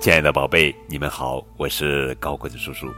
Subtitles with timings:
[0.00, 2.90] 亲爱的宝贝，你们好，我是高个子叔叔。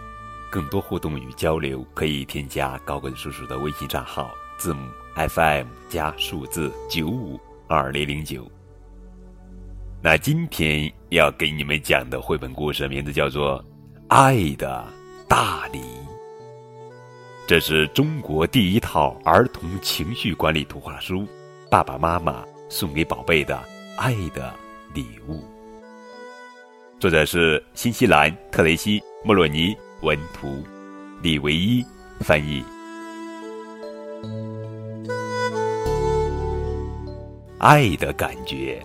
[0.48, 8.48] 更多互动与交流，可以添加高个子叔叔的微信账号，字母 FM 加数字九五二零零九。
[10.00, 13.60] 那今天要给你们讲的绘本故事名字叫做
[14.06, 14.86] 《爱的
[15.26, 15.80] 大礼》，
[17.48, 21.26] 这是中国第一套儿童情绪管理图画书，
[21.68, 23.60] 爸爸妈妈送给宝贝的
[23.96, 24.54] 爱的
[24.94, 25.42] 礼物。
[27.02, 30.62] 作者是新西兰特雷西·莫洛尼文图，
[31.20, 31.84] 李维一
[32.20, 32.62] 翻译。
[37.58, 38.80] 爱的感觉，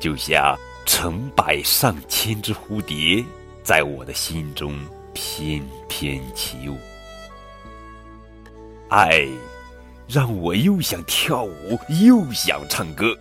[0.00, 3.24] 就像成百上千只蝴蝶
[3.62, 4.76] 在我的心中
[5.14, 6.76] 翩翩起舞。
[8.88, 9.24] 爱，
[10.08, 13.16] 让我又想跳舞，又想唱歌，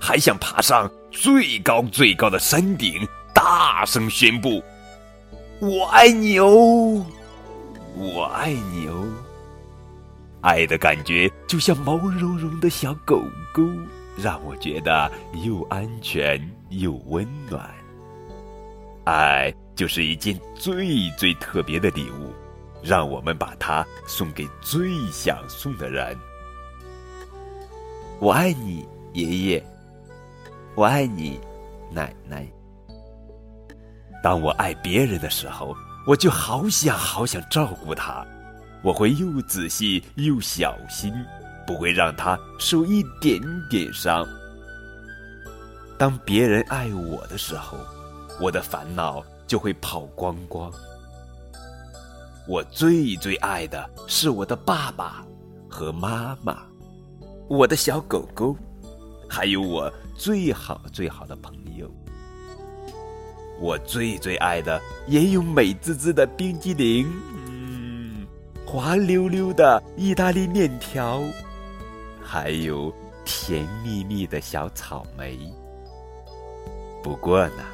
[0.00, 3.06] 还想爬上最高最高的山顶。
[3.34, 4.62] 大声宣布
[5.60, 7.04] ：“我爱你哦，
[7.96, 9.06] 我爱你哦！”
[10.42, 13.20] 爱的感觉就像毛茸茸的小狗
[13.52, 13.62] 狗，
[14.16, 15.10] 让我觉得
[15.44, 16.40] 又安全
[16.70, 17.68] 又温暖。
[19.04, 22.32] 爱就是一件最最特别的礼物，
[22.82, 26.16] 让我们把它送给最想送的人。
[28.20, 29.66] 我爱你，爷爷。
[30.74, 31.40] 我爱你，
[31.90, 32.46] 奶奶。
[34.22, 35.74] 当我爱别人的时候，
[36.06, 38.26] 我就好想好想照顾他，
[38.82, 41.12] 我会又仔细又小心，
[41.66, 44.26] 不会让他受一点点伤。
[45.98, 47.76] 当别人爱我的时候，
[48.40, 50.72] 我的烦恼就会跑光光。
[52.46, 55.24] 我最最爱的是我的爸爸
[55.68, 56.62] 和妈妈，
[57.48, 58.56] 我的小狗狗，
[59.28, 61.67] 还有我最好最好的朋友。
[63.60, 68.26] 我最最爱的也有美滋滋的冰激凌，嗯，
[68.64, 71.22] 滑溜溜的意大利面条，
[72.22, 72.94] 还有
[73.24, 75.36] 甜蜜蜜的小草莓。
[77.02, 77.64] 不过呢，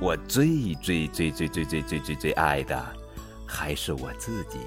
[0.00, 2.84] 我最最最最最最最最最爱的
[3.46, 4.58] 还是我自己。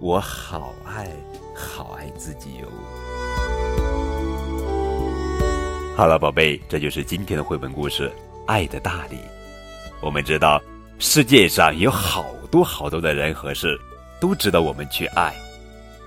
[0.00, 1.10] 我好爱
[1.54, 2.68] 好爱自己哟。
[5.96, 8.12] 好了，宝贝，这就是今天的绘本故事。
[8.46, 9.16] 爱的大礼，
[10.04, 10.60] 我们知道，
[10.98, 13.80] 世界上有好多好多的人和事，
[14.20, 15.34] 都值得我们去爱。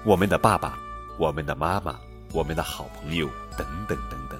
[0.05, 0.77] 我们的爸爸，
[1.17, 1.95] 我们的妈妈，
[2.31, 4.39] 我们的好朋友，等等等等。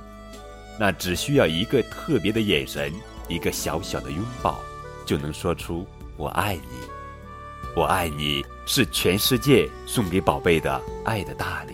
[0.79, 2.93] 那只需要一个特别的眼神，
[3.27, 4.59] 一个小小的拥抱，
[5.07, 6.77] 就能说出“我爱你”。
[7.75, 11.73] 我爱你是全世界送给宝贝的爱的大礼。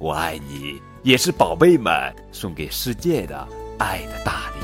[0.00, 3.46] 我爱你，也是宝贝们送给世界的
[3.78, 4.61] 爱的大礼。